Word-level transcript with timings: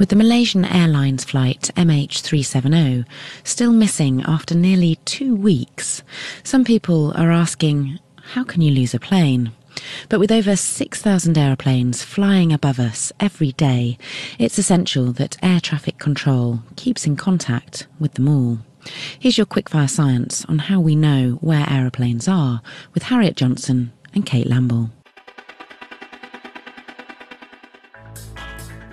With 0.00 0.08
the 0.08 0.16
Malaysian 0.16 0.64
Airlines 0.64 1.24
flight 1.24 1.70
MH370 1.76 3.04
still 3.44 3.70
missing 3.70 4.22
after 4.22 4.54
nearly 4.54 4.96
two 5.04 5.36
weeks, 5.36 6.02
some 6.42 6.64
people 6.64 7.12
are 7.18 7.30
asking, 7.30 7.98
how 8.32 8.42
can 8.42 8.62
you 8.62 8.72
lose 8.72 8.94
a 8.94 8.98
plane? 8.98 9.52
But 10.08 10.18
with 10.18 10.32
over 10.32 10.56
6,000 10.56 11.36
aeroplanes 11.36 12.02
flying 12.02 12.50
above 12.50 12.80
us 12.80 13.12
every 13.20 13.52
day, 13.52 13.98
it's 14.38 14.56
essential 14.56 15.12
that 15.12 15.36
air 15.42 15.60
traffic 15.60 15.98
control 15.98 16.60
keeps 16.76 17.06
in 17.06 17.14
contact 17.16 17.86
with 17.98 18.14
them 18.14 18.26
all. 18.26 18.60
Here's 19.18 19.36
your 19.36 19.46
quickfire 19.46 19.90
science 19.90 20.46
on 20.46 20.60
how 20.60 20.80
we 20.80 20.96
know 20.96 21.32
where 21.42 21.68
aeroplanes 21.68 22.26
are 22.26 22.62
with 22.94 23.02
Harriet 23.02 23.36
Johnson 23.36 23.92
and 24.14 24.24
Kate 24.24 24.46
Lamble. 24.46 24.92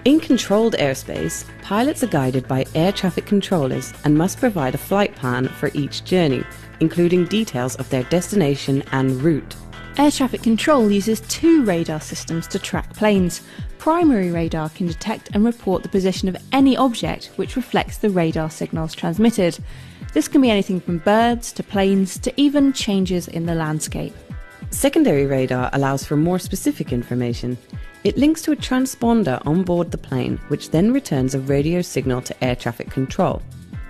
In 0.08 0.22
controlled 0.22 0.74
airspace, 0.76 1.44
pilots 1.62 2.02
are 2.02 2.08
guided 2.08 2.48
by 2.48 2.64
air 2.76 2.94
traffic 2.94 3.26
controllers 3.26 3.92
and 4.06 4.18
must 4.18 4.40
provide 4.40 4.74
a 4.74 4.78
flight 4.78 5.14
plan 5.18 5.50
for 5.50 5.70
each 5.74 6.06
journey, 6.06 6.46
including 6.80 7.26
details 7.26 7.76
of 7.76 7.90
their 7.90 8.04
destination 8.04 8.84
and 8.94 9.22
route. 9.22 9.54
Air 9.98 10.10
traffic 10.10 10.42
control 10.42 10.90
uses 10.90 11.20
two 11.28 11.66
radar 11.66 12.00
systems 12.00 12.48
to 12.48 12.58
track 12.58 12.94
planes. 12.94 13.42
Primary 13.80 14.32
radar 14.32 14.70
can 14.70 14.88
detect 14.88 15.32
and 15.34 15.44
report 15.44 15.84
the 15.84 15.90
position 15.90 16.30
of 16.30 16.38
any 16.54 16.78
object 16.78 17.32
which 17.36 17.58
reflects 17.58 17.98
the 17.98 18.10
radar 18.10 18.50
signals 18.50 18.96
transmitted. 18.96 19.60
This 20.14 20.30
can 20.30 20.40
be 20.40 20.50
anything 20.50 20.80
from 20.80 21.00
birds 21.00 21.52
to 21.52 21.64
planes 21.64 22.18
to 22.20 22.34
even 22.38 22.72
changes 22.72 23.28
in 23.28 23.46
the 23.46 23.56
landscape. 23.56 24.16
Secondary 24.70 25.26
radar 25.26 25.70
allows 25.74 26.06
for 26.06 26.16
more 26.16 26.40
specific 26.40 26.94
information. 26.94 27.58
It 28.08 28.18
links 28.18 28.42
to 28.44 28.54
a 28.54 28.56
transponder 28.56 29.46
on 29.46 29.64
board 29.64 29.92
the 29.92 29.98
plane, 29.98 30.40
which 30.48 30.72
then 30.72 30.94
returns 30.94 31.36
a 31.36 31.42
radio 31.42 31.82
signal 31.82 32.22
to 32.22 32.42
air 32.42 32.56
traffic 32.56 32.90
control. 32.90 33.42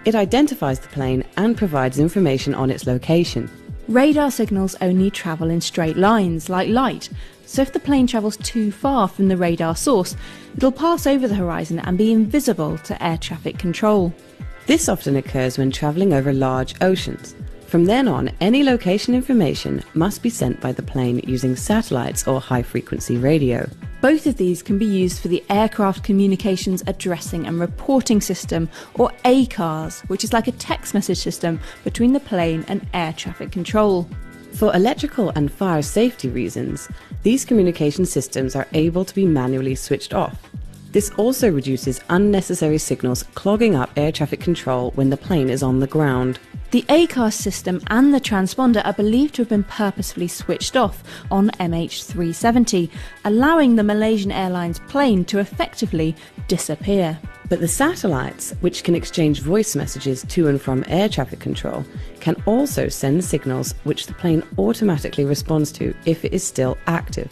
It 0.06 0.16
identifies 0.16 0.80
the 0.80 0.88
plane 0.88 1.24
and 1.38 1.56
provides 1.56 2.00
information 2.00 2.56
on 2.56 2.72
its 2.72 2.88
location. 2.88 3.48
Radar 3.88 4.32
signals 4.32 4.76
only 4.82 5.12
travel 5.12 5.52
in 5.52 5.62
straight 5.62 5.98
lines, 5.98 6.50
like 6.50 6.68
light, 6.68 7.10
so 7.46 7.62
if 7.62 7.72
the 7.72 7.80
plane 7.80 8.08
travels 8.08 8.38
too 8.38 8.72
far 8.72 9.08
from 9.08 9.28
the 9.28 9.38
radar 9.38 9.76
source, 9.76 10.16
it'll 10.56 10.72
pass 10.72 11.06
over 11.06 11.28
the 11.28 11.36
horizon 11.36 11.78
and 11.78 11.96
be 11.96 12.12
invisible 12.12 12.80
to 12.80 13.04
air 13.06 13.20
traffic 13.20 13.60
control. 13.60 14.12
This 14.66 14.90
often 14.90 15.18
occurs 15.18 15.60
when 15.60 15.70
travelling 15.70 16.14
over 16.14 16.34
large 16.34 16.74
oceans. 16.82 17.36
From 17.68 17.86
then 17.86 18.08
on, 18.08 18.32
any 18.42 18.64
location 18.64 19.14
information 19.14 19.84
must 19.94 20.24
be 20.24 20.32
sent 20.32 20.60
by 20.60 20.72
the 20.72 20.82
plane 20.82 21.22
using 21.28 21.56
satellites 21.56 22.28
or 22.28 22.42
high 22.42 22.64
frequency 22.64 23.18
radio. 23.18 23.70
Both 24.00 24.28
of 24.28 24.38
these 24.38 24.62
can 24.62 24.78
be 24.78 24.86
used 24.86 25.20
for 25.20 25.28
the 25.28 25.44
Aircraft 25.50 26.04
Communications 26.04 26.84
Addressing 26.86 27.48
and 27.48 27.60
Reporting 27.60 28.22
System, 28.22 28.70
or 28.94 29.12
ACARS, 29.26 30.08
which 30.08 30.24
is 30.24 30.34
like 30.34 30.48
a 30.48 30.52
text 30.52 30.94
message 30.94 31.18
system 31.18 31.60
between 31.84 32.14
the 32.14 32.20
plane 32.20 32.64
and 32.68 32.86
air 32.94 33.12
traffic 33.14 33.52
control. 33.52 34.08
For 34.54 34.74
electrical 34.76 35.32
and 35.32 35.52
fire 35.52 35.82
safety 35.82 36.30
reasons, 36.30 36.88
these 37.24 37.44
communication 37.44 38.06
systems 38.06 38.56
are 38.56 38.68
able 38.74 39.04
to 39.04 39.16
be 39.16 39.26
manually 39.26 39.74
switched 39.74 40.14
off. 40.14 40.38
This 40.92 41.12
also 41.18 41.52
reduces 41.52 42.02
unnecessary 42.10 42.78
signals 42.78 43.24
clogging 43.36 43.76
up 43.76 43.92
air 43.98 44.12
traffic 44.12 44.40
control 44.40 44.92
when 44.92 45.10
the 45.10 45.18
plane 45.18 45.50
is 45.50 45.62
on 45.62 45.80
the 45.80 45.88
ground. 45.88 46.40
The 46.72 46.84
ACARS 46.90 47.34
system 47.34 47.82
and 47.88 48.14
the 48.14 48.20
transponder 48.20 48.86
are 48.86 48.94
believed 48.94 49.36
to 49.36 49.42
have 49.42 49.50
been 49.50 49.64
purposefully 49.64 50.28
switched 50.28 50.76
off 50.76 51.04
on 51.32 51.50
MH370, 51.52 52.90
allowing 53.24 53.76
the 53.76 53.84
Malaysian 53.84 54.32
Airlines 54.32 54.80
plane 54.88 55.24
to 55.26 55.40
effectively 55.40 56.16
disappear. 56.48 57.18
But 57.50 57.62
the 57.62 57.68
satellites, 57.68 58.52
which 58.60 58.84
can 58.84 58.96
exchange 58.96 59.42
voice 59.42 59.76
messages 59.76 60.26
to 60.28 60.48
and 60.50 60.62
from 60.62 60.84
air 60.88 61.08
traffic 61.08 61.40
control, 61.40 61.86
can 62.20 62.36
also 62.46 62.90
send 62.90 63.24
signals 63.24 63.74
which 63.86 64.06
the 64.06 64.14
plane 64.14 64.44
automatically 64.58 65.24
responds 65.24 65.72
to 65.74 65.94
if 66.06 66.26
it 66.26 66.34
is 66.34 66.44
still 66.44 66.78
active. 66.88 67.32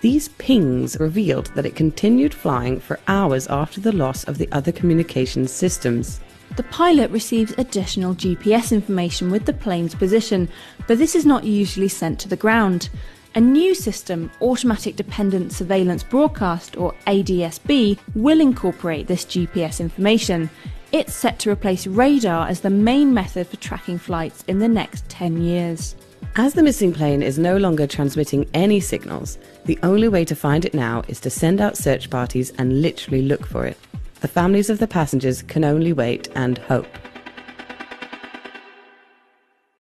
These 0.00 0.28
pings 0.28 0.98
revealed 0.98 1.46
that 1.54 1.66
it 1.66 1.76
continued 1.76 2.32
flying 2.32 2.80
for 2.80 2.98
hours 3.06 3.46
after 3.48 3.80
the 3.80 3.92
loss 3.92 4.24
of 4.24 4.38
the 4.38 4.50
other 4.50 4.72
communications 4.72 5.52
systems. 5.52 6.20
The 6.56 6.62
pilot 6.64 7.10
receives 7.10 7.54
additional 7.58 8.14
GPS 8.14 8.72
information 8.72 9.30
with 9.30 9.44
the 9.44 9.52
plane's 9.52 9.94
position, 9.94 10.48
but 10.86 10.98
this 10.98 11.14
is 11.14 11.26
not 11.26 11.44
usually 11.44 11.88
sent 11.88 12.18
to 12.20 12.28
the 12.28 12.36
ground. 12.36 12.88
A 13.34 13.40
new 13.40 13.74
system, 13.74 14.30
Automatic 14.40 14.96
Dependent 14.96 15.52
Surveillance 15.52 16.02
Broadcast 16.02 16.76
or 16.76 16.94
ADSB, 17.06 17.98
will 18.14 18.40
incorporate 18.40 19.06
this 19.06 19.24
GPS 19.24 19.80
information. 19.80 20.50
It's 20.92 21.14
set 21.14 21.38
to 21.40 21.50
replace 21.50 21.86
radar 21.86 22.48
as 22.48 22.60
the 22.60 22.70
main 22.70 23.14
method 23.14 23.46
for 23.46 23.56
tracking 23.58 23.98
flights 23.98 24.44
in 24.48 24.58
the 24.58 24.66
next 24.66 25.08
10 25.08 25.42
years. 25.42 25.94
As 26.36 26.54
the 26.54 26.62
missing 26.62 26.92
plane 26.92 27.24
is 27.24 27.40
no 27.40 27.56
longer 27.56 27.88
transmitting 27.88 28.48
any 28.54 28.78
signals, 28.78 29.36
the 29.64 29.78
only 29.82 30.06
way 30.06 30.24
to 30.24 30.36
find 30.36 30.64
it 30.64 30.74
now 30.74 31.02
is 31.08 31.18
to 31.20 31.30
send 31.30 31.60
out 31.60 31.76
search 31.76 32.08
parties 32.08 32.52
and 32.56 32.80
literally 32.80 33.22
look 33.22 33.44
for 33.44 33.66
it. 33.66 33.76
The 34.20 34.28
families 34.28 34.70
of 34.70 34.78
the 34.78 34.86
passengers 34.86 35.42
can 35.42 35.64
only 35.64 35.92
wait 35.92 36.28
and 36.36 36.56
hope. 36.58 36.86